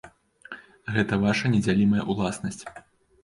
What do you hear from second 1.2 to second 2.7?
ваша недзялімая ўласнасць.